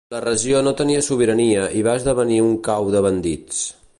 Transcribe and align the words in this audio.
La 0.13 0.19
regió 0.21 0.61
no 0.67 0.71
tenia 0.79 1.03
sobirania 1.07 1.67
i 1.81 1.85
va 1.89 1.95
esdevenir 2.01 2.41
un 2.47 2.57
cau 2.71 2.93
de 2.97 3.07
bandits. 3.09 3.65